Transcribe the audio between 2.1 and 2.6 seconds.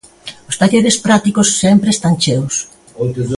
cheos.